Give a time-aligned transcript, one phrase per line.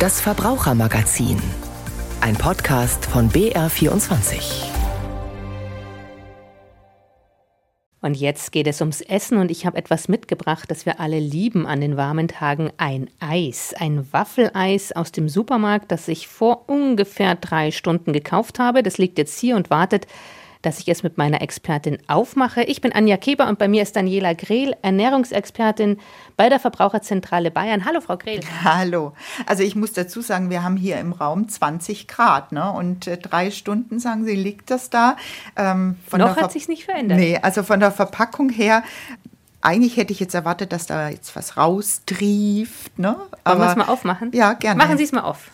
[0.00, 1.36] Das Verbrauchermagazin.
[2.22, 4.64] Ein Podcast von BR24.
[8.00, 11.66] Und jetzt geht es ums Essen und ich habe etwas mitgebracht, das wir alle lieben
[11.66, 12.70] an den warmen Tagen.
[12.78, 18.82] Ein Eis, ein Waffeleis aus dem Supermarkt, das ich vor ungefähr drei Stunden gekauft habe.
[18.82, 20.06] Das liegt jetzt hier und wartet
[20.62, 22.62] dass ich es mit meiner Expertin aufmache.
[22.62, 25.98] Ich bin Anja Keber und bei mir ist Daniela Grehl, Ernährungsexpertin
[26.36, 27.84] bei der Verbraucherzentrale Bayern.
[27.84, 28.40] Hallo, Frau Grehl.
[28.64, 29.14] Hallo.
[29.46, 32.70] Also ich muss dazu sagen, wir haben hier im Raum 20 Grad ne?
[32.70, 35.16] und äh, drei Stunden, sagen Sie, liegt das da.
[35.56, 37.18] Ähm, Noch hat sich nicht verändert.
[37.18, 38.82] Nee, also von der Verpackung her
[39.62, 42.98] eigentlich hätte ich jetzt erwartet, dass da jetzt was raustrieft.
[42.98, 43.16] Ne?
[43.44, 44.30] Aber, Wollen wir es mal aufmachen?
[44.32, 44.78] Ja, gerne.
[44.78, 45.50] Machen Sie es mal auf.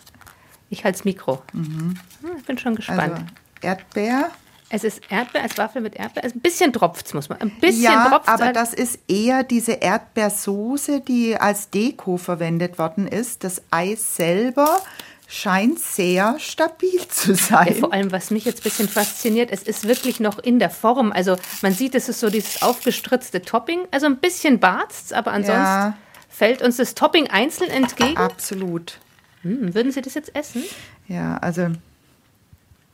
[0.69, 1.41] Ich halte das Mikro.
[1.53, 1.95] Mhm.
[2.21, 3.01] Hm, ich bin schon gespannt.
[3.01, 3.23] Also
[3.61, 4.29] Erdbeer.
[4.69, 6.25] Es ist Erdbeer als Waffel mit Erdbeer.
[6.25, 7.39] Ein bisschen tropft muss man.
[7.39, 13.07] Ein bisschen ja, tropft aber das ist eher diese Erdbeersoße, die als Deko verwendet worden
[13.07, 13.43] ist.
[13.45, 14.81] Das Eis selber
[15.27, 17.67] scheint sehr stabil zu sein.
[17.67, 20.69] Ja, vor allem, was mich jetzt ein bisschen fasziniert, es ist wirklich noch in der
[20.69, 21.11] Form.
[21.11, 23.81] Also man sieht, es ist so dieses aufgestritzte Topping.
[23.91, 25.97] Also ein bisschen barzt aber ansonsten ja.
[26.29, 28.17] fällt uns das Topping einzeln entgegen.
[28.17, 28.99] Absolut.
[29.43, 30.63] Hm, würden Sie das jetzt essen?
[31.07, 31.71] Ja, also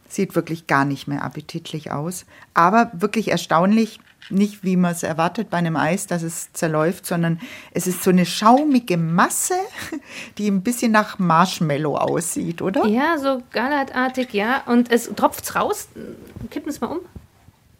[0.07, 2.25] Sieht wirklich gar nicht mehr appetitlich aus.
[2.53, 7.39] Aber wirklich erstaunlich, nicht wie man es erwartet bei einem Eis, dass es zerläuft, sondern
[7.71, 9.55] es ist so eine schaumige Masse,
[10.37, 12.85] die ein bisschen nach Marshmallow aussieht, oder?
[12.85, 14.63] Ja, so galertartig, ja.
[14.65, 15.87] Und es tropft raus.
[16.51, 16.99] Kippen es mal um.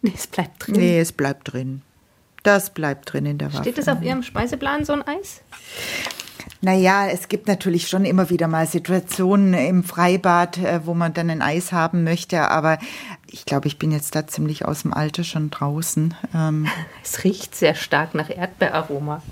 [0.02, 0.74] Nee, es bleibt drin.
[0.76, 1.80] Nee, es bleibt drin.
[2.42, 3.62] Das bleibt drin in der Waffe.
[3.62, 5.40] Steht es auf Ihrem Speiseplan, so ein Eis?
[6.64, 11.28] Naja, es gibt natürlich schon immer wieder mal Situationen im Freibad, äh, wo man dann
[11.28, 12.78] ein Eis haben möchte, aber
[13.26, 16.14] ich glaube, ich bin jetzt da ziemlich aus dem Alter schon draußen.
[16.34, 16.66] Ähm
[17.04, 19.22] es riecht sehr stark nach Erdbeeraroma.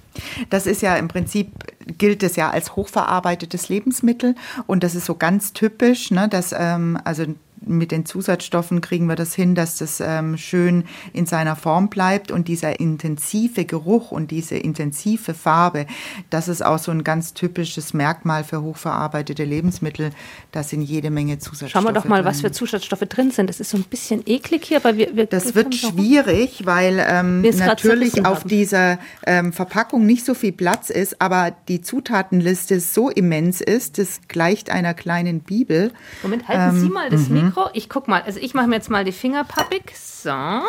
[0.50, 1.52] Das ist ja im Prinzip,
[1.96, 4.34] gilt es ja als hochverarbeitetes Lebensmittel
[4.66, 7.24] und das ist so ganz typisch, ne, dass ähm, also
[7.66, 12.30] mit den Zusatzstoffen kriegen wir das hin, dass das ähm, schön in seiner Form bleibt
[12.30, 15.86] und dieser intensive Geruch und diese intensive Farbe,
[16.30, 20.10] das ist auch so ein ganz typisches Merkmal für hochverarbeitete Lebensmittel.
[20.50, 21.70] Da sind jede Menge Zusatzstoffe.
[21.70, 22.26] Schauen wir doch mal, drin.
[22.26, 23.48] was für Zusatzstoffe drin sind.
[23.48, 25.14] Das ist so ein bisschen eklig hier, aber wir.
[25.16, 28.48] wir das wird schwierig, weil ähm, natürlich auf haben.
[28.48, 34.20] dieser ähm, Verpackung nicht so viel Platz ist, aber die Zutatenliste so immens ist, das
[34.28, 35.92] gleicht einer kleinen Bibel.
[36.22, 37.51] Moment, halten Sie ähm, mal das Mikro.
[37.52, 37.70] Mikro.
[37.74, 39.96] Ich guck mal, also ich mache mir jetzt mal die Finger pappig.
[39.96, 40.62] So.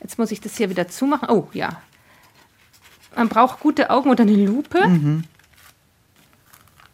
[0.00, 1.28] Jetzt muss ich das hier wieder zumachen.
[1.30, 1.80] Oh, ja.
[3.14, 4.86] Man braucht gute Augen oder eine Lupe.
[4.88, 5.24] Mhm.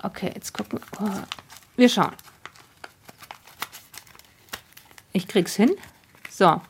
[0.03, 0.81] Okay, jetzt gucken.
[1.01, 1.09] Oh.
[1.77, 2.13] Wir schauen.
[5.13, 5.71] Ich krieg's hin.
[6.31, 6.61] So.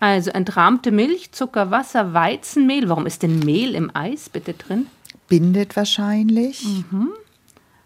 [0.00, 2.88] Also entrahmte Milch, Zucker, Wasser, Weizenmehl.
[2.88, 4.86] Warum ist denn Mehl im Eis bitte drin?
[5.28, 6.64] Bindet wahrscheinlich.
[6.64, 7.10] Mhm.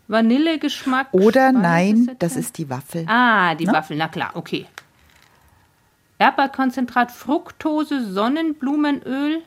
[0.09, 1.09] Vanillegeschmack.
[1.13, 3.05] Oder nein, das ist die Waffel.
[3.09, 3.73] Ah, die ne?
[3.73, 4.67] Waffel, na klar, okay.
[6.19, 9.43] Erdbeerkonzentrat, Fructose, Sonnenblumenöl,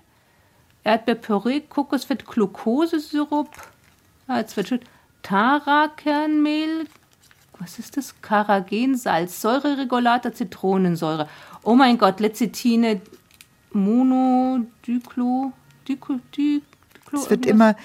[0.84, 3.50] Erdbeerpüree, Kokosfett, Glukosesirup,
[4.28, 4.82] ah, jetzt wird
[5.24, 6.88] Tara-Kernmehl,
[7.60, 8.16] was ist das?
[8.22, 11.28] Karagensalz, Säureregulator, Zitronensäure.
[11.64, 13.02] Oh mein Gott, Lecithine,
[13.72, 15.52] Monodiclo,
[15.88, 17.76] Diclo, Diclo, es wird immer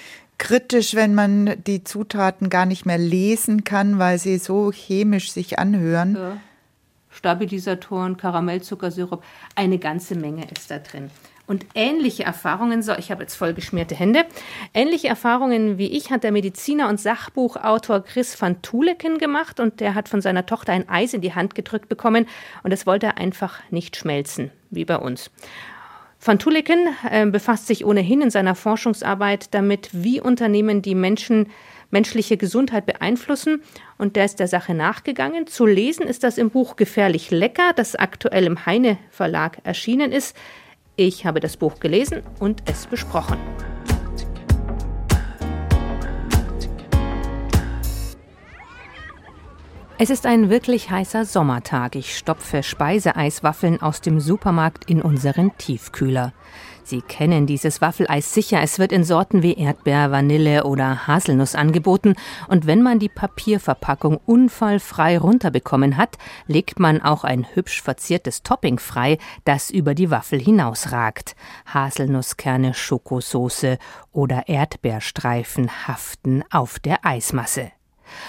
[0.42, 5.60] kritisch, wenn man die Zutaten gar nicht mehr lesen kann, weil sie so chemisch sich
[5.60, 6.16] anhören.
[6.16, 6.36] Ja.
[7.10, 9.22] Stabilisatoren, Karamellzuckersirup,
[9.54, 11.10] eine ganze Menge ist da drin.
[11.46, 14.24] Und ähnliche Erfahrungen, so, ich habe jetzt voll geschmierte Hände,
[14.74, 19.94] ähnliche Erfahrungen wie ich hat der Mediziner und Sachbuchautor Chris van Tuleken gemacht und der
[19.94, 22.26] hat von seiner Tochter ein Eis in die Hand gedrückt bekommen
[22.64, 25.30] und das wollte er einfach nicht schmelzen, wie bei uns.
[26.24, 31.48] Van Tulleken äh, befasst sich ohnehin in seiner Forschungsarbeit damit, wie Unternehmen die Menschen,
[31.90, 33.62] menschliche Gesundheit beeinflussen.
[33.98, 35.48] Und der ist der Sache nachgegangen.
[35.48, 40.36] Zu lesen ist das im Buch Gefährlich Lecker, das aktuell im Heine Verlag erschienen ist.
[40.94, 43.38] Ich habe das Buch gelesen und es besprochen.
[50.02, 51.94] Es ist ein wirklich heißer Sommertag.
[51.94, 56.32] Ich stopfe Speiseeiswaffeln aus dem Supermarkt in unseren Tiefkühler.
[56.82, 58.60] Sie kennen dieses Waffeleis sicher.
[58.62, 62.16] Es wird in Sorten wie Erdbeer, Vanille oder Haselnuss angeboten.
[62.48, 68.80] Und wenn man die Papierverpackung unfallfrei runterbekommen hat, legt man auch ein hübsch verziertes Topping
[68.80, 71.36] frei, das über die Waffel hinausragt.
[71.72, 73.78] Haselnusskerne, Schokosoße
[74.10, 77.70] oder Erdbeerstreifen haften auf der Eismasse.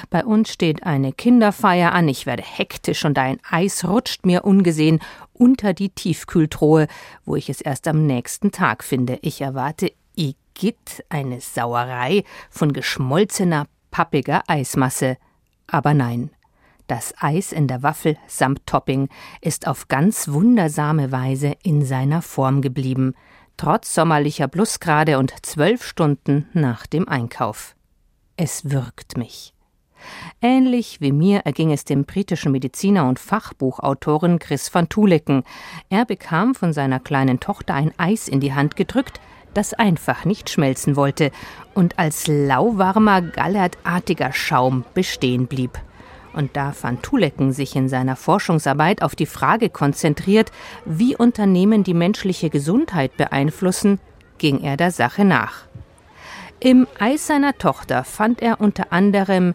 [0.09, 4.99] Bei uns steht eine Kinderfeier an, ich werde hektisch und ein Eis rutscht mir ungesehen
[5.33, 6.87] unter die Tiefkühltruhe,
[7.25, 9.19] wo ich es erst am nächsten Tag finde.
[9.21, 15.17] Ich erwarte Igitt, eine Sauerei von geschmolzener pappiger Eismasse.
[15.67, 16.29] Aber nein,
[16.87, 19.09] das Eis in der Waffel samt Topping
[19.41, 23.15] ist auf ganz wundersame Weise in seiner Form geblieben,
[23.57, 27.75] trotz sommerlicher Plusgrade und zwölf Stunden nach dem Einkauf.
[28.35, 29.52] Es wirkt mich.
[30.41, 35.43] Ähnlich wie mir erging es dem britischen Mediziner und Fachbuchautoren Chris van Tuleken.
[35.89, 39.19] Er bekam von seiner kleinen Tochter ein Eis in die Hand gedrückt,
[39.53, 41.31] das einfach nicht schmelzen wollte
[41.73, 45.79] und als lauwarmer, gallertartiger Schaum bestehen blieb.
[46.33, 50.51] Und da Van Tuleken sich in seiner Forschungsarbeit auf die Frage konzentriert,
[50.83, 53.99] wie Unternehmen die menschliche Gesundheit beeinflussen,
[54.39, 55.65] ging er der Sache nach.
[56.59, 59.53] Im Eis seiner Tochter fand er unter anderem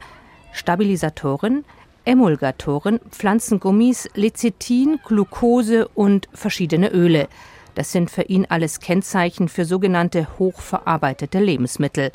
[0.52, 1.64] Stabilisatoren,
[2.04, 7.28] Emulgatoren, Pflanzengummis, Lecithin, Glucose und verschiedene Öle.
[7.74, 12.12] Das sind für ihn alles Kennzeichen für sogenannte hochverarbeitete Lebensmittel.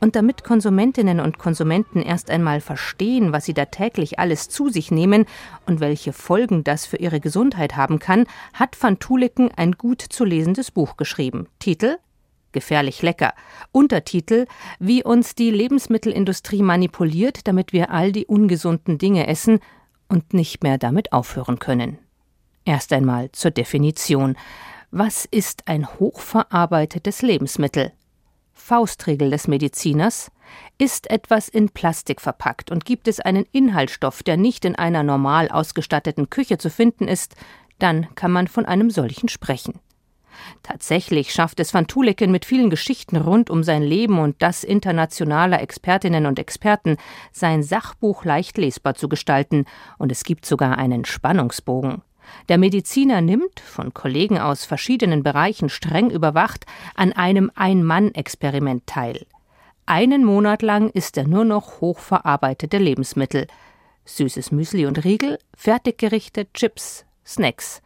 [0.00, 4.90] Und damit Konsumentinnen und Konsumenten erst einmal verstehen, was sie da täglich alles zu sich
[4.90, 5.26] nehmen
[5.66, 10.24] und welche Folgen das für ihre Gesundheit haben kann, hat Van Tuleken ein gut zu
[10.24, 11.46] lesendes Buch geschrieben.
[11.58, 11.98] Titel
[12.52, 13.34] Gefährlich lecker.
[13.72, 14.46] Untertitel
[14.78, 19.60] Wie uns die Lebensmittelindustrie manipuliert, damit wir all die ungesunden Dinge essen
[20.08, 21.98] und nicht mehr damit aufhören können.
[22.64, 24.36] Erst einmal zur Definition.
[24.90, 27.92] Was ist ein hochverarbeitetes Lebensmittel?
[28.52, 30.30] Faustregel des Mediziners
[30.78, 35.48] ist etwas in Plastik verpackt und gibt es einen Inhaltsstoff, der nicht in einer normal
[35.48, 37.36] ausgestatteten Küche zu finden ist,
[37.78, 39.80] dann kann man von einem solchen sprechen.
[40.62, 45.60] Tatsächlich schafft es Van Tuleken mit vielen Geschichten rund um sein Leben und das internationaler
[45.60, 46.96] Expertinnen und Experten,
[47.32, 49.64] sein Sachbuch leicht lesbar zu gestalten,
[49.98, 52.02] und es gibt sogar einen Spannungsbogen.
[52.48, 59.26] Der Mediziner nimmt, von Kollegen aus verschiedenen Bereichen streng überwacht, an einem Ein-Mann-Experiment teil.
[59.86, 63.46] Einen Monat lang isst er nur noch hochverarbeitete Lebensmittel.
[64.04, 67.82] Süßes Müsli und Riegel, Fertiggerichte, Chips, Snacks.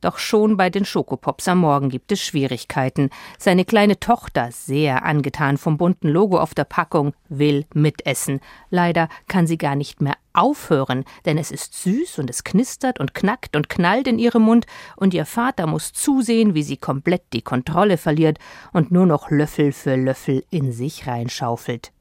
[0.00, 3.10] Doch schon bei den Schokopops am Morgen gibt es Schwierigkeiten.
[3.38, 8.40] Seine kleine Tochter, sehr angetan vom bunten Logo auf der Packung, will mitessen.
[8.70, 13.14] Leider kann sie gar nicht mehr aufhören, denn es ist süß und es knistert und
[13.14, 14.66] knackt und knallt in ihrem Mund,
[14.96, 18.38] und ihr Vater muss zusehen, wie sie komplett die Kontrolle verliert
[18.72, 21.92] und nur noch Löffel für Löffel in sich reinschaufelt.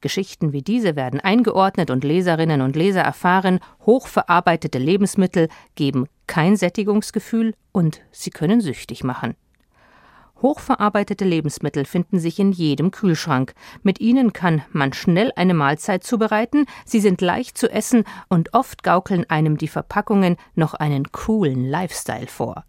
[0.00, 7.54] Geschichten wie diese werden eingeordnet und Leserinnen und Leser erfahren, hochverarbeitete Lebensmittel geben kein Sättigungsgefühl
[7.72, 9.34] und sie können süchtig machen.
[10.42, 13.52] Hochverarbeitete Lebensmittel finden sich in jedem Kühlschrank.
[13.82, 18.82] Mit ihnen kann man schnell eine Mahlzeit zubereiten, sie sind leicht zu essen und oft
[18.82, 22.64] gaukeln einem die Verpackungen noch einen coolen Lifestyle vor.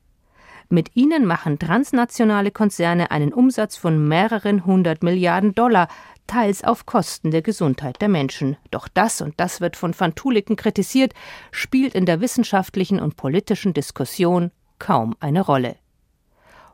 [0.69, 5.89] Mit ihnen machen transnationale Konzerne einen Umsatz von mehreren hundert Milliarden Dollar,
[6.31, 8.55] teils auf Kosten der Gesundheit der Menschen.
[8.71, 11.13] Doch das, und das wird von Van Tuliken kritisiert,
[11.51, 15.75] spielt in der wissenschaftlichen und politischen Diskussion kaum eine Rolle.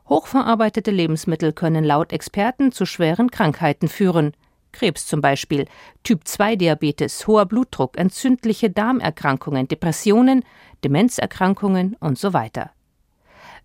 [0.08, 4.32] Hochverarbeitete Lebensmittel können laut Experten zu schweren Krankheiten führen.
[4.70, 5.66] Krebs zum Beispiel,
[6.04, 10.44] Typ-2-Diabetes, hoher Blutdruck, entzündliche Darmerkrankungen, Depressionen,
[10.84, 12.70] Demenzerkrankungen und so weiter.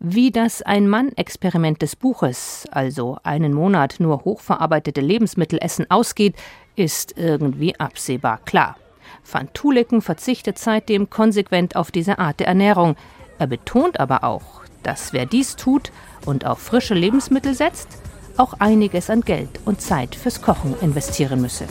[0.06, 6.36] Wie das Ein-Mann-Experiment des Buches, also einen Monat nur hochverarbeitete Lebensmittel essen, ausgeht,
[6.76, 8.76] ist irgendwie absehbar klar.
[9.24, 12.98] Van Tuleken verzichtet seitdem konsequent auf diese Art der Ernährung.
[13.40, 15.94] Er betont aber auch, dass wer dies tut
[16.26, 17.88] und auf frische Lebensmittel setzt,
[18.36, 21.66] auch einiges an Geld und Zeit fürs Kochen investieren müsse.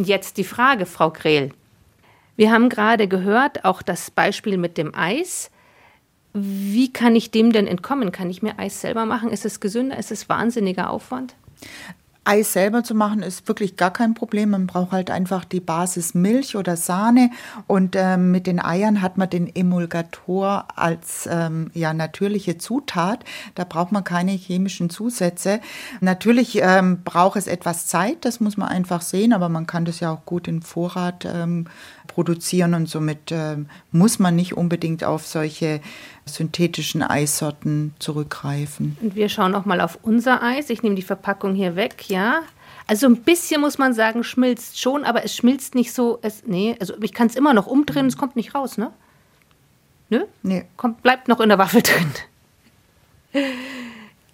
[0.00, 1.50] Jetzt die Frage, Frau Krehl.
[2.36, 5.50] Wir haben gerade gehört, auch das Beispiel mit dem Eis.
[6.32, 8.12] Wie kann ich dem denn entkommen?
[8.12, 9.30] Kann ich mir Eis selber machen?
[9.30, 9.98] Ist es gesünder?
[9.98, 11.34] Ist es wahnsinniger Aufwand?
[12.28, 14.50] Eis selber zu machen ist wirklich gar kein Problem.
[14.50, 17.30] Man braucht halt einfach die Basis Milch oder Sahne
[17.66, 23.24] und ähm, mit den Eiern hat man den Emulgator als ähm, ja natürliche Zutat.
[23.54, 25.60] Da braucht man keine chemischen Zusätze.
[26.02, 30.00] Natürlich ähm, braucht es etwas Zeit, das muss man einfach sehen, aber man kann das
[30.00, 31.66] ja auch gut in Vorrat ähm,
[32.08, 33.56] produzieren und somit äh,
[33.90, 35.80] muss man nicht unbedingt auf solche
[36.28, 38.96] synthetischen Eissorten zurückgreifen.
[39.00, 40.70] Und wir schauen auch mal auf unser Eis.
[40.70, 42.42] Ich nehme die Verpackung hier weg, ja.
[42.86, 46.18] Also ein bisschen muss man sagen, schmilzt schon, aber es schmilzt nicht so.
[46.22, 48.92] Es, nee, also ich kann es immer noch umdrehen, es kommt nicht raus, ne?
[50.10, 50.24] Nö?
[50.42, 50.64] Nee.
[50.76, 52.12] Kommt, bleibt noch in der Waffel drin.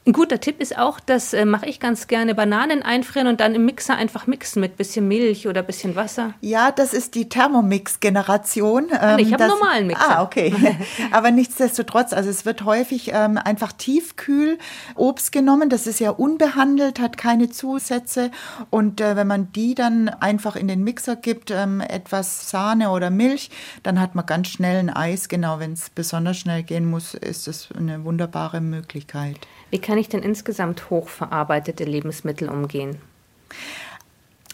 [0.07, 3.55] Ein guter Tipp ist auch, das äh, mache ich ganz gerne, Bananen einfrieren und dann
[3.55, 6.35] im Mixer einfach mixen mit bisschen Milch oder bisschen Wasser.
[6.43, 8.89] Ja, das ist die Thermomix-Generation.
[9.01, 10.19] Ähm, ich habe einen normalen Mixer.
[10.19, 10.55] Ah, okay.
[11.11, 14.59] Aber nichtsdestotrotz, also es wird häufig ähm, einfach tiefkühl
[14.95, 15.71] Obst genommen.
[15.71, 18.31] Das ist ja unbehandelt, hat keine Zusätze.
[18.69, 23.09] Und äh, wenn man die dann einfach in den Mixer gibt, ähm, etwas Sahne oder
[23.09, 23.49] Milch,
[23.83, 25.31] dann hat man ganz schnell ein Eis.
[25.31, 29.39] Genau, wenn es besonders schnell gehen muss, ist das eine wunderbare Möglichkeit.
[29.75, 32.99] Wie kann ich denn insgesamt hochverarbeitete Lebensmittel umgehen?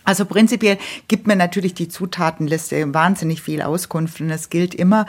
[0.04, 0.78] Also prinzipiell
[1.08, 5.06] gibt mir natürlich die Zutatenliste wahnsinnig viel Auskunft und es gilt immer,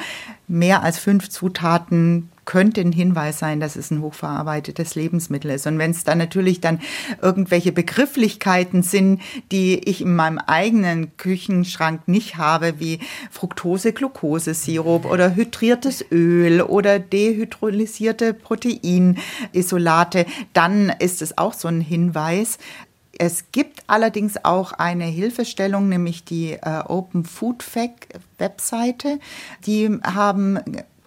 [0.47, 5.67] mehr als fünf Zutaten könnte ein Hinweis sein, dass es ein hochverarbeitetes Lebensmittel ist.
[5.67, 6.81] Und wenn es dann natürlich dann
[7.21, 9.21] irgendwelche Begrifflichkeiten sind,
[9.51, 13.00] die ich in meinem eigenen Küchenschrank nicht habe, wie
[13.31, 22.57] Fructose-Glucose-Sirup oder hydriertes Öl oder dehydrolysierte Proteinisolate, dann ist es auch so ein Hinweis.
[23.17, 28.07] Es gibt allerdings auch eine Hilfestellung, nämlich die äh, Open Food Fact
[28.39, 29.19] Webseite.
[29.67, 30.60] Die haben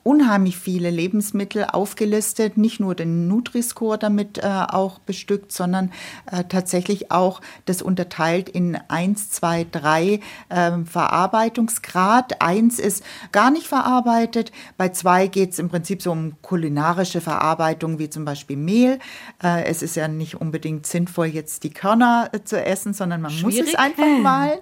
[0.05, 5.91] unheimlich viele Lebensmittel aufgelistet, nicht nur den Nutri-Score damit äh, auch bestückt, sondern
[6.31, 10.21] äh, tatsächlich auch das unterteilt in 1, 2, 3
[10.51, 12.43] äh, Verarbeitungsgrad.
[12.43, 17.99] Eins ist gar nicht verarbeitet, bei zwei geht es im Prinzip so um kulinarische Verarbeitung,
[17.99, 18.99] wie zum Beispiel Mehl.
[19.43, 23.31] Äh, es ist ja nicht unbedingt sinnvoll, jetzt die Körner äh, zu essen, sondern man
[23.31, 23.61] Schwierig.
[23.61, 24.61] muss es einfach mal.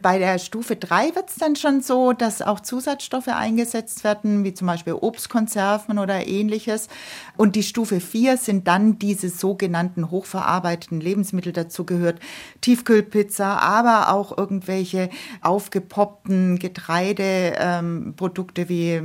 [0.00, 4.54] Bei der Stufe 3 wird es dann schon so, dass auch Zusatzstoffe eingesetzt werden, wie
[4.54, 6.88] zum Beispiel Beispiel Obstkonserven oder ähnliches.
[7.36, 11.52] Und die Stufe 4 sind dann diese sogenannten hochverarbeiteten Lebensmittel.
[11.52, 12.20] Dazu gehört
[12.60, 15.08] Tiefkühlpizza, aber auch irgendwelche
[15.40, 19.04] aufgepoppten Getreideprodukte ähm, wie äh,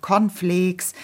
[0.00, 0.94] Cornflakes,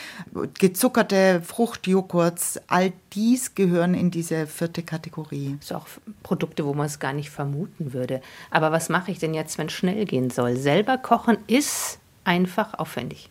[0.58, 2.60] gezuckerte Fruchtjoghurts.
[2.66, 5.58] All dies gehören in diese vierte Kategorie.
[5.60, 5.86] So auch
[6.22, 8.20] Produkte, wo man es gar nicht vermuten würde.
[8.50, 10.56] Aber was mache ich denn jetzt, wenn es schnell gehen soll?
[10.56, 13.30] Selber kochen ist einfach aufwendig.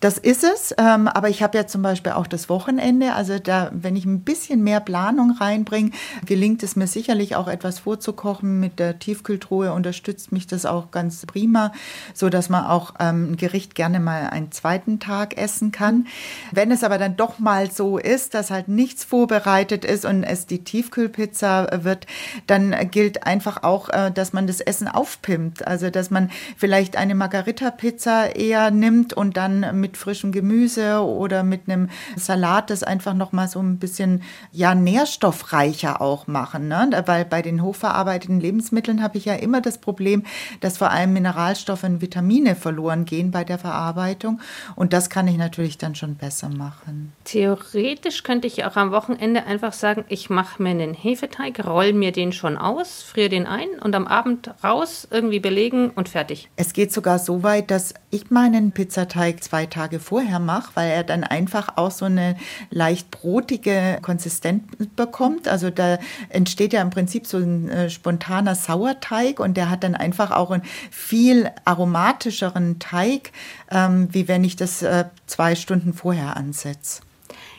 [0.00, 3.14] Das ist es, ähm, aber ich habe ja zum Beispiel auch das Wochenende.
[3.14, 5.90] Also da, wenn ich ein bisschen mehr Planung reinbringe,
[6.26, 8.60] gelingt es mir sicherlich auch etwas vorzukochen.
[8.60, 11.72] Mit der Tiefkühltruhe unterstützt mich das auch ganz prima,
[12.14, 16.06] so dass man auch ähm, ein Gericht gerne mal einen zweiten Tag essen kann.
[16.50, 20.46] Wenn es aber dann doch mal so ist, dass halt nichts vorbereitet ist und es
[20.46, 22.06] die Tiefkühlpizza wird,
[22.46, 25.66] dann gilt einfach auch, äh, dass man das Essen aufpimmt.
[25.66, 31.68] Also dass man vielleicht eine Margarita-Pizza eher nimmt und dann mit frischem Gemüse oder mit
[31.68, 37.02] einem Salat das einfach noch mal so ein bisschen ja nährstoffreicher auch machen, ne?
[37.06, 40.24] Weil bei den hochverarbeiteten Lebensmitteln habe ich ja immer das Problem,
[40.60, 44.40] dass vor allem Mineralstoffe und Vitamine verloren gehen bei der Verarbeitung
[44.76, 47.12] und das kann ich natürlich dann schon besser machen.
[47.24, 52.12] Theoretisch könnte ich auch am Wochenende einfach sagen, ich mache mir einen Hefeteig, roll mir
[52.12, 56.48] den schon aus, friere den ein und am Abend raus irgendwie belegen und fertig.
[56.56, 61.04] Es geht sogar so weit, dass ich meinen Pizzateig zwei Tage vorher mache, weil er
[61.04, 62.36] dann einfach auch so eine
[62.70, 64.64] leicht brotige Konsistenz
[64.96, 65.48] bekommt.
[65.48, 69.94] Also da entsteht ja im Prinzip so ein äh, spontaner Sauerteig und der hat dann
[69.94, 73.32] einfach auch einen viel aromatischeren Teig,
[73.70, 77.02] ähm, wie wenn ich das äh, zwei Stunden vorher ansetze.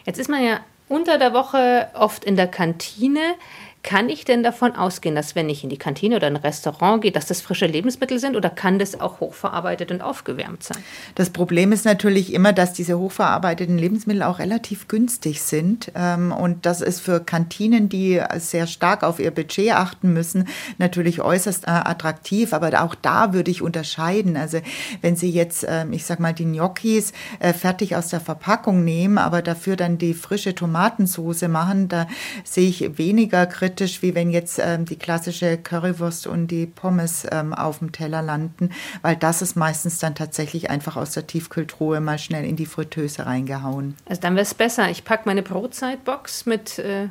[0.06, 0.60] Jetzt ist man ja
[0.90, 3.36] unter der Woche oft in der Kantine.
[3.84, 7.12] Kann ich denn davon ausgehen, dass wenn ich in die Kantine oder ein Restaurant gehe,
[7.12, 10.78] dass das frische Lebensmittel sind oder kann das auch hochverarbeitet und aufgewärmt sein?
[11.16, 15.92] Das Problem ist natürlich immer, dass diese hochverarbeiteten Lebensmittel auch relativ günstig sind.
[15.96, 20.48] Ähm, und das ist für Kantinen, die sehr stark auf ihr Budget achten müssen,
[20.78, 22.54] natürlich äußerst äh, attraktiv.
[22.54, 24.38] Aber auch da würde ich unterscheiden.
[24.38, 24.60] Also
[25.02, 29.18] wenn Sie jetzt, ähm, ich sag mal, die Gnocchis äh, fertig aus der Verpackung nehmen,
[29.18, 32.08] aber dafür dann die frische Tomatensoße machen, da
[32.46, 37.26] sehe ich weniger kritisch kritisch, wie wenn jetzt ähm, die klassische Currywurst und die Pommes
[37.32, 38.70] ähm, auf dem Teller landen,
[39.02, 43.26] weil das ist meistens dann tatsächlich einfach aus der Tiefkühltruhe mal schnell in die Fritteuse
[43.26, 43.96] reingehauen.
[44.06, 44.90] Also dann wäre es besser.
[44.92, 47.08] Ich packe meine Brotzeitbox mit äh,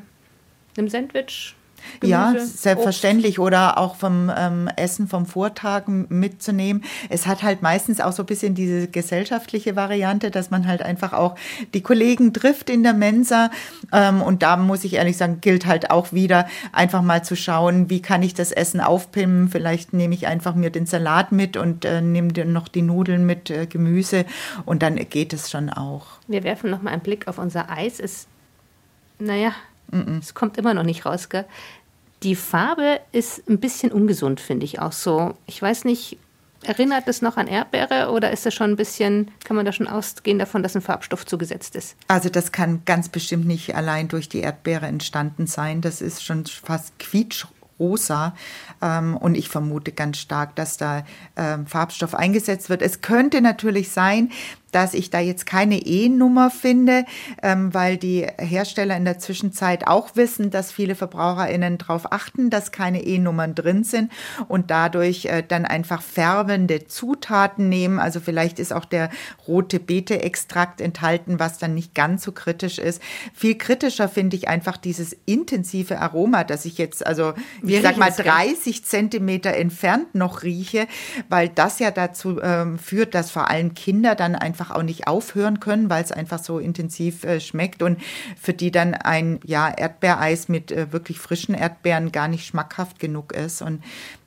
[0.76, 1.56] einem Sandwich
[2.00, 3.38] Gemüse, ja, selbstverständlich.
[3.38, 3.46] Obst.
[3.46, 6.84] Oder auch vom ähm, Essen vom Vortag mitzunehmen.
[7.08, 11.12] Es hat halt meistens auch so ein bisschen diese gesellschaftliche Variante, dass man halt einfach
[11.12, 11.36] auch
[11.74, 13.50] die Kollegen trifft in der Mensa.
[13.92, 17.90] Ähm, und da muss ich ehrlich sagen, gilt halt auch wieder, einfach mal zu schauen,
[17.90, 19.48] wie kann ich das Essen aufpimmen.
[19.48, 23.26] Vielleicht nehme ich einfach mir den Salat mit und äh, nehme dann noch die Nudeln
[23.26, 24.24] mit äh, Gemüse.
[24.64, 26.06] Und dann geht es schon auch.
[26.26, 28.00] Wir werfen noch mal einen Blick auf unser Eis.
[28.00, 28.26] Es,
[29.18, 29.52] naja,
[30.20, 31.44] es kommt immer noch nicht raus, gell?
[32.22, 35.34] Die Farbe ist ein bisschen ungesund, finde ich auch so.
[35.46, 36.18] Ich weiß nicht,
[36.64, 39.88] Erinnert es noch an Erdbeere oder ist das schon ein bisschen, kann man da schon
[39.88, 41.96] ausgehen davon, dass ein Farbstoff zugesetzt ist?
[42.06, 45.80] Also das kann ganz bestimmt nicht allein durch die Erdbeere entstanden sein.
[45.80, 48.36] Das ist schon fast quietschrosa.
[48.80, 51.04] Ähm, und ich vermute ganz stark, dass da
[51.36, 52.80] ähm, Farbstoff eingesetzt wird.
[52.80, 54.30] Es könnte natürlich sein,
[54.72, 57.04] dass ich da jetzt keine E-Nummer finde,
[57.42, 62.72] ähm, weil die Hersteller in der Zwischenzeit auch wissen, dass viele VerbraucherInnen darauf achten, dass
[62.72, 64.10] keine E-Nummern drin sind
[64.48, 67.98] und dadurch äh, dann einfach färbende Zutaten nehmen.
[67.98, 69.10] Also vielleicht ist auch der
[69.46, 73.02] rote Beete-Extrakt enthalten, was dann nicht ganz so kritisch ist.
[73.34, 77.98] Viel kritischer finde ich einfach dieses intensive Aroma, das ich jetzt, also Wie ich sag
[77.98, 80.86] mal 30 Zentimeter entfernt noch rieche,
[81.28, 85.06] weil das ja dazu ähm, führt, dass vor allem Kinder dann einfach einfach auch nicht
[85.06, 88.00] aufhören können, weil es einfach so intensiv äh, schmeckt und
[88.40, 93.32] für die dann ein ja, Erdbeereis mit äh, wirklich frischen Erdbeeren gar nicht schmackhaft genug
[93.32, 93.62] ist.
[93.62, 93.82] Und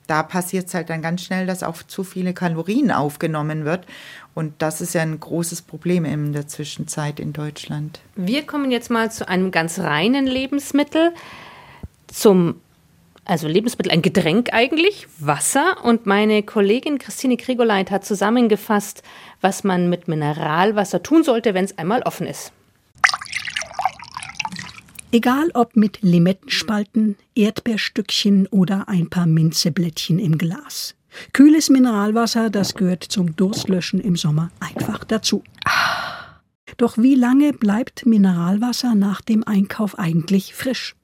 [0.06, 3.86] da passiert es halt dann ganz schnell, dass auch zu viele Kalorien aufgenommen wird.
[4.34, 8.00] Und das ist ja ein großes Problem in der Zwischenzeit in Deutschland.
[8.14, 11.12] Wir kommen jetzt mal zu einem ganz reinen Lebensmittel,
[12.06, 12.60] zum
[13.26, 15.84] also Lebensmittel, ein Getränk eigentlich, Wasser.
[15.84, 19.02] Und meine Kollegin Christine Krigoleit hat zusammengefasst,
[19.40, 22.52] was man mit Mineralwasser tun sollte, wenn es einmal offen ist.
[25.12, 30.94] Egal ob mit Limettenspalten, Erdbeerstückchen oder ein paar Minzeblättchen im Glas.
[31.32, 35.42] Kühles Mineralwasser, das gehört zum Durstlöschen im Sommer einfach dazu.
[36.76, 40.94] Doch wie lange bleibt Mineralwasser nach dem Einkauf eigentlich frisch?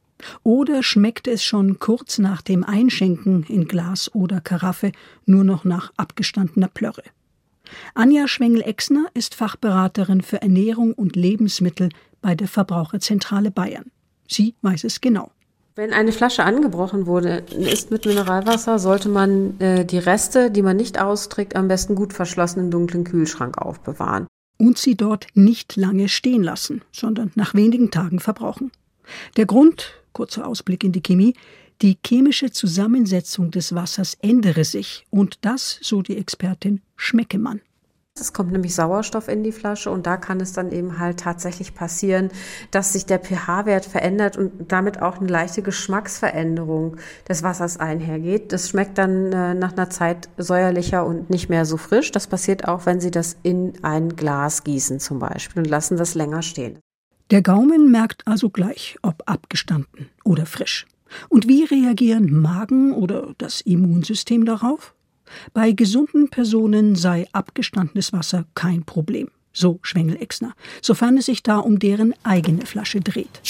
[0.43, 4.93] Oder schmeckt es schon kurz nach dem Einschenken in Glas oder Karaffe
[5.26, 7.02] nur noch nach abgestandener Plörre?
[7.95, 13.91] Anja Schwengel-Exner ist Fachberaterin für Ernährung und Lebensmittel bei der Verbraucherzentrale Bayern.
[14.29, 15.31] Sie weiß es genau.
[15.75, 20.76] Wenn eine Flasche angebrochen wurde, ist mit Mineralwasser, sollte man äh, die Reste, die man
[20.76, 24.26] nicht austrägt, am besten gut verschlossen im dunklen Kühlschrank aufbewahren.
[24.59, 28.71] Und sie dort nicht lange stehen lassen, sondern nach wenigen Tagen verbrauchen.
[29.38, 31.35] Der Grund, kurzer Ausblick in die Chemie,
[31.81, 37.61] die chemische Zusammensetzung des Wassers ändere sich und das, so die Expertin, schmecke man.
[38.14, 41.75] Es kommt nämlich Sauerstoff in die Flasche und da kann es dann eben halt tatsächlich
[41.75, 42.31] passieren,
[42.71, 48.52] dass sich der pH-Wert verändert und damit auch eine leichte Geschmacksveränderung des Wassers einhergeht.
[48.52, 52.13] Das schmeckt dann äh, nach einer Zeit säuerlicher und nicht mehr so frisch.
[52.13, 56.15] Das passiert auch, wenn Sie das in ein Glas gießen zum Beispiel und lassen das
[56.15, 56.80] länger stehen.
[57.32, 60.86] Der Gaumen merkt also gleich, ob abgestanden oder frisch.
[61.30, 64.92] Und wie reagieren Magen oder das Immunsystem darauf?
[65.54, 71.78] Bei gesunden Personen sei abgestandenes Wasser kein Problem, so Schwengel-Exner, sofern es sich da um
[71.78, 73.40] deren eigene Flasche dreht.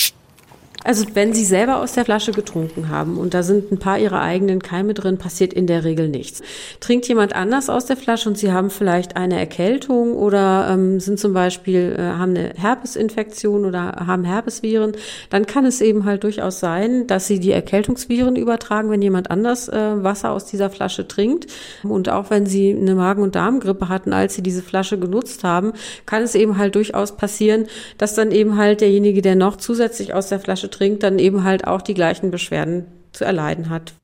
[0.85, 4.21] Also wenn Sie selber aus der Flasche getrunken haben und da sind ein paar Ihrer
[4.21, 6.43] eigenen Keime drin, passiert in der Regel nichts.
[6.81, 11.21] Trinkt jemand anders aus der Flasche und Sie haben vielleicht eine Erkältung oder ähm, sind
[11.21, 14.93] zum Beispiel, äh, haben eine Herpesinfektion oder haben Herpesviren,
[15.31, 19.69] dann kann es eben halt durchaus sein, dass Sie die Erkältungsviren übertragen, wenn jemand anders
[19.69, 21.47] äh, Wasser aus dieser Flasche trinkt.
[21.85, 25.73] Und auch wenn Sie eine Magen- und Darmgrippe hatten, als Sie diese Flasche genutzt haben,
[26.07, 27.67] kann es eben halt durchaus passieren,
[27.99, 31.67] dass dann eben halt derjenige, der noch zusätzlich aus der Flasche trinkt, dann eben halt
[31.67, 33.95] auch die gleichen Beschwerden zu erleiden hat.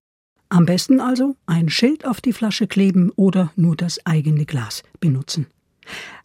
[0.50, 5.46] Am besten also ein Schild auf die Flasche kleben oder nur das eigene Glas benutzen.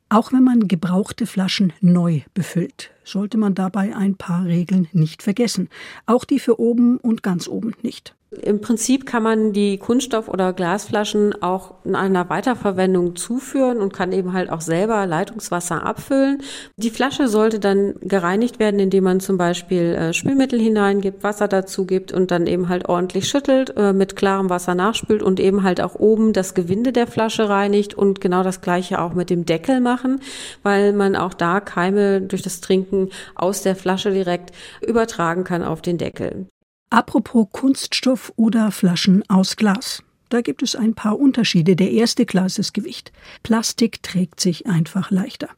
[0.09, 5.69] Auch wenn man gebrauchte Flaschen neu befüllt, sollte man dabei ein paar Regeln nicht vergessen.
[6.05, 8.15] Auch die für oben und ganz oben nicht.
[8.41, 14.11] Im Prinzip kann man die Kunststoff- oder Glasflaschen auch in einer Weiterverwendung zuführen und kann
[14.11, 16.41] eben halt auch selber Leitungswasser abfüllen.
[16.77, 21.85] Die Flasche sollte dann gereinigt werden, indem man zum Beispiel äh, Spülmittel hineingibt, Wasser dazu
[21.85, 25.79] gibt und dann eben halt ordentlich schüttelt, äh, mit klarem Wasser nachspült und eben halt
[25.81, 29.79] auch oben das Gewinde der Flasche reinigt und genau das gleiche auch mit dem Deckel
[29.79, 30.21] machen,
[30.63, 32.92] weil man auch da Keime durch das Trinken
[33.35, 34.51] aus der Flasche direkt
[34.81, 36.47] übertragen kann auf den Deckel.
[36.89, 40.03] Apropos Kunststoff oder Flaschen aus Glas.
[40.29, 41.75] Da gibt es ein paar Unterschiede.
[41.75, 43.11] Der erste klar ist Gewicht.
[43.43, 45.49] Plastik trägt sich einfach leichter.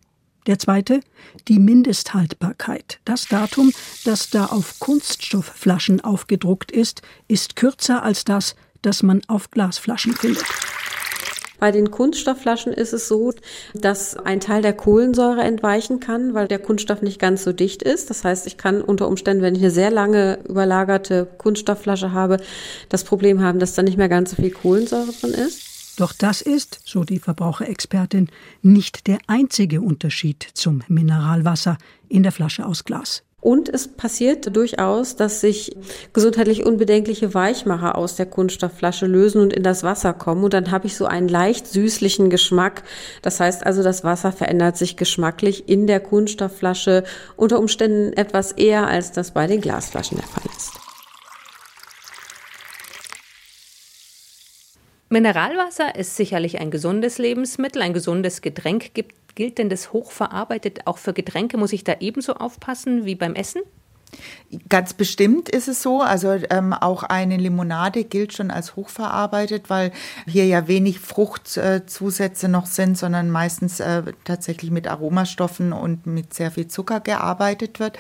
[0.48, 1.00] Der zweite,
[1.48, 3.00] die Mindesthaltbarkeit.
[3.04, 3.72] Das Datum,
[4.04, 10.46] das da auf Kunststoffflaschen aufgedruckt ist, ist kürzer als das, das man auf Glasflaschen findet.
[11.60, 13.34] Bei den Kunststoffflaschen ist es so,
[13.74, 18.10] dass ein Teil der Kohlensäure entweichen kann, weil der Kunststoff nicht ganz so dicht ist.
[18.10, 22.38] Das heißt, ich kann unter Umständen, wenn ich eine sehr lange überlagerte Kunststoffflasche habe,
[22.90, 25.76] das Problem haben, dass da nicht mehr ganz so viel Kohlensäure drin ist.
[25.98, 28.30] Doch das ist, so die Verbraucherexpertin,
[28.62, 31.78] nicht der einzige Unterschied zum Mineralwasser
[32.10, 33.24] in der Flasche aus Glas.
[33.46, 35.78] Und es passiert durchaus, dass sich
[36.14, 40.44] gesundheitlich unbedenkliche Weichmacher aus der Kunststoffflasche lösen und in das Wasser kommen.
[40.44, 42.82] Und dann habe ich so einen leicht süßlichen Geschmack.
[43.22, 47.04] Das heißt also, das Wasser verändert sich geschmacklich in der Kunststoffflasche
[47.36, 50.75] unter Umständen etwas eher, als das bei den Glasflaschen der Fall ist.
[55.16, 58.92] Mineralwasser ist sicherlich ein gesundes Lebensmittel, ein gesundes Getränk.
[59.36, 61.56] Gilt denn das hochverarbeitet auch für Getränke?
[61.58, 63.62] Muss ich da ebenso aufpassen wie beim Essen?
[64.70, 66.02] Ganz bestimmt ist es so.
[66.02, 69.92] Also ähm, auch eine Limonade gilt schon als hochverarbeitet, weil
[70.28, 76.34] hier ja wenig Fruchtzusätze äh, noch sind, sondern meistens äh, tatsächlich mit Aromastoffen und mit
[76.34, 77.98] sehr viel Zucker gearbeitet wird.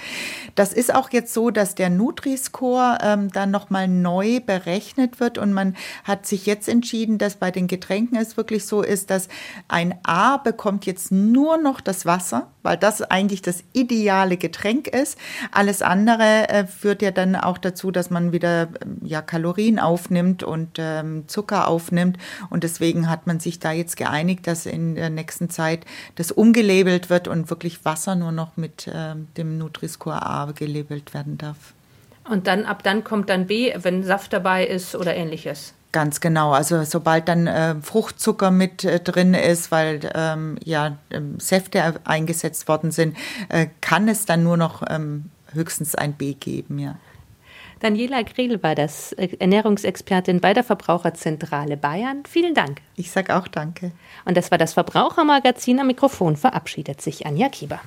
[0.53, 5.51] Das ist auch jetzt so, dass der Nutri-Score ähm, dann nochmal neu berechnet wird und
[5.51, 9.27] man hat sich jetzt entschieden, dass bei den Getränken es wirklich so ist, dass
[9.67, 15.17] ein A bekommt jetzt nur noch das Wasser, weil das eigentlich das ideale Getränk ist.
[15.51, 19.79] Alles andere andere äh, führt ja dann auch dazu, dass man wieder ähm, ja, Kalorien
[19.79, 22.17] aufnimmt und ähm, Zucker aufnimmt.
[22.49, 27.09] Und deswegen hat man sich da jetzt geeinigt, dass in der nächsten Zeit das umgelabelt
[27.09, 31.73] wird und wirklich Wasser nur noch mit ähm, dem Nutri-Score A gelabelt werden darf.
[32.29, 35.73] Und dann ab dann kommt dann B, wenn Saft dabei ist oder ähnliches.
[35.95, 36.51] Ganz genau.
[36.51, 42.67] Also sobald dann äh, Fruchtzucker mit äh, drin ist, weil ähm, ja ähm, Säfte eingesetzt
[42.67, 43.15] worden sind,
[43.47, 46.97] äh, kann es dann nur noch ähm, höchstens ein B geben, ja.
[47.79, 52.23] Daniela Grill war das äh, Ernährungsexpertin bei der Verbraucherzentrale Bayern.
[52.27, 52.81] Vielen Dank.
[52.95, 53.91] Ich sage auch danke.
[54.23, 55.79] Und das war das Verbrauchermagazin.
[55.79, 57.81] Am Mikrofon verabschiedet sich Anja Kieber.